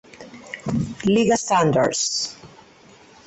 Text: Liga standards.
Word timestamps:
Liga 1.05 1.37
standards. 1.37 2.35